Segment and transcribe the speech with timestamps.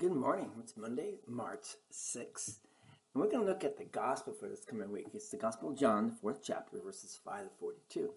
[0.00, 0.48] Good morning.
[0.58, 2.56] It's Monday, March 6th.
[3.12, 5.08] And we're going to look at the gospel for this coming week.
[5.12, 8.10] It's the Gospel of John, the fourth chapter, verses 5 to 42.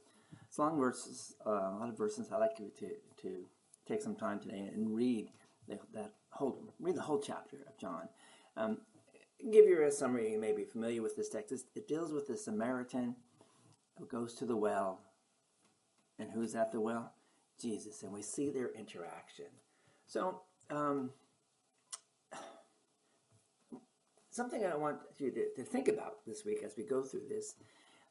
[0.48, 2.30] It's a long verses, uh, a lot of verses.
[2.32, 2.92] I'd like you to,
[3.24, 3.44] to
[3.86, 5.28] take some time today and read
[5.68, 8.08] the, that whole, read the whole chapter of John.
[8.56, 8.78] Um,
[9.52, 10.32] give you a summary.
[10.32, 11.52] You may be familiar with this text.
[11.76, 13.14] It deals with the Samaritan
[14.00, 15.02] who goes to the well.
[16.18, 17.12] And who's at the well?
[17.62, 18.04] Jesus.
[18.04, 19.48] And we see their interaction.
[20.08, 21.10] So, um,
[24.34, 27.56] something I want you to, to, think about this week as we go through this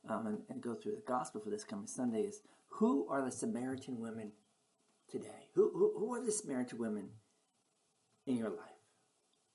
[0.09, 3.31] um, and, and, go through the gospel for this coming Sunday is who are the
[3.31, 4.31] Samaritan women
[5.11, 5.49] today?
[5.55, 7.09] Who, who, who are the Samaritan women
[8.27, 8.59] in your life?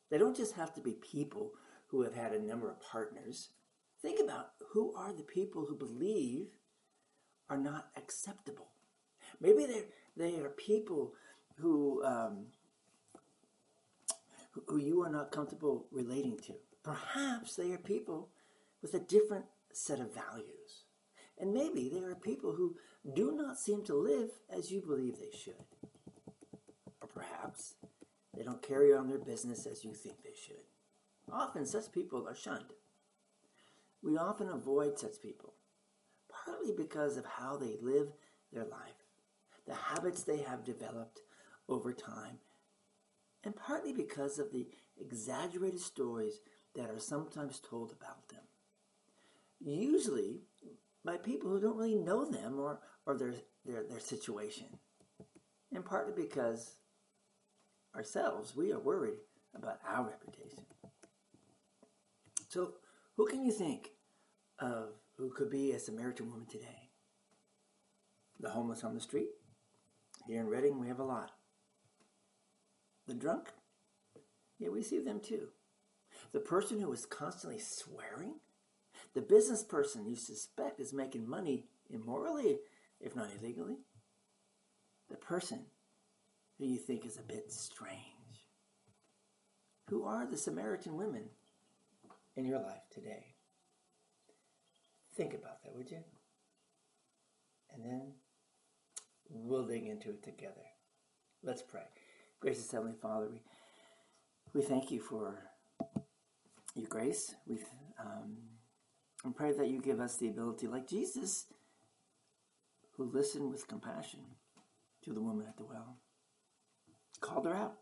[0.10, 1.52] They don't just have to be people
[1.88, 3.50] who have had a number of partners.
[4.02, 6.48] Think about who are the people who believe
[7.50, 8.68] are not acceptable.
[9.40, 9.84] Maybe they're,
[10.16, 11.14] they are people
[11.60, 12.48] who um,
[14.68, 16.54] who you are not comfortable relating to.
[16.84, 18.30] Perhaps they are people
[18.82, 20.84] with a different set of values.
[21.40, 22.78] And maybe they are people who
[23.14, 25.54] do not seem to live as you believe they should.
[27.02, 27.76] Or perhaps
[28.36, 30.64] they don't carry on their business as you think they should.
[31.32, 32.74] Often such people are shunned.
[34.02, 35.54] We often avoid such people,
[36.30, 38.14] partly because of how they live
[38.54, 39.06] their life,
[39.66, 41.22] the habits they have developed
[41.68, 42.40] over time,
[43.48, 44.68] and partly because of the
[45.00, 46.42] exaggerated stories
[46.76, 48.42] that are sometimes told about them.
[49.62, 50.42] Usually
[51.06, 54.66] by people who don't really know them or, or their, their, their situation.
[55.74, 56.76] And partly because
[57.96, 59.20] ourselves, we are worried
[59.56, 60.66] about our reputation.
[62.50, 62.74] So,
[63.16, 63.92] who can you think
[64.60, 66.90] of who could be a Samaritan woman today?
[68.42, 69.30] The homeless on the street?
[70.28, 71.37] Here in Reading, we have a lot.
[73.08, 73.50] The drunk?
[74.60, 75.50] Yeah, we see them too.
[76.34, 78.36] The person who is constantly swearing?
[79.14, 82.60] The business person you suspect is making money immorally,
[83.00, 83.78] if not illegally?
[85.10, 85.66] The person
[86.58, 88.02] who you think is a bit strange?
[89.90, 91.30] Who are the Samaritan women
[92.36, 93.36] in your life today?
[95.16, 96.04] Think about that, would you?
[97.74, 98.12] And then
[99.30, 100.66] we'll dig into it together.
[101.42, 101.84] Let's pray.
[102.40, 103.40] Gracious Heavenly Father, we,
[104.54, 105.40] we thank you for
[106.76, 107.34] your grace.
[107.48, 107.58] We
[108.00, 108.38] um,
[109.24, 111.46] and pray that you give us the ability, like Jesus,
[112.96, 114.20] who listened with compassion
[115.04, 115.98] to the woman at the well,
[117.20, 117.78] called her out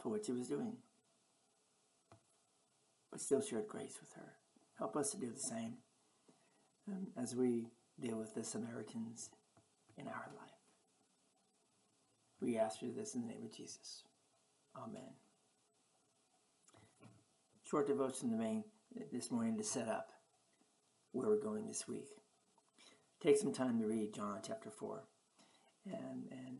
[0.00, 0.78] for what she was doing,
[3.10, 4.32] but still shared grace with her.
[4.78, 5.74] Help us to do the same
[6.88, 7.66] um, as we
[8.00, 9.30] deal with the Samaritans
[9.96, 10.55] in our life.
[12.40, 14.02] We ask you this in the name of Jesus.
[14.76, 15.14] Amen.
[17.64, 18.64] Short devotion to main
[19.12, 20.10] this morning to set up
[21.12, 22.08] where we're going this week.
[23.22, 25.02] Take some time to read John chapter 4
[25.86, 26.58] and, and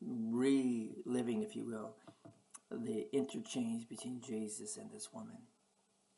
[0.00, 1.94] reliving, if you will,
[2.70, 5.38] the interchange between Jesus and this woman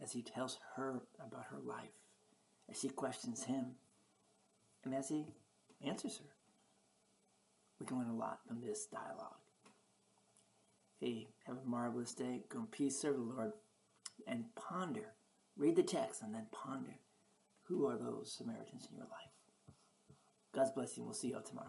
[0.03, 1.91] as he tells her about her life,
[2.71, 3.73] as she questions him,
[4.85, 5.35] and as he
[5.85, 6.40] answers her.
[7.81, 9.39] We can learn a lot from this dialogue.
[11.01, 12.43] Hey, have a marvelous day.
[12.51, 13.53] Go in peace, serve the Lord,
[14.27, 15.15] and ponder.
[15.57, 16.99] Read the text and then ponder.
[17.65, 19.33] Who are those Samaritans in your life?
[20.55, 21.05] God's blessing.
[21.05, 21.69] We'll see you all tomorrow.